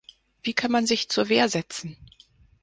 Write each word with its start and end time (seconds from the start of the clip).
Wie 0.41 0.55
kann 0.55 0.71
man 0.71 0.87
sich 0.87 1.09
zur 1.09 1.29
Wehr 1.29 1.47
setzen? 1.47 1.95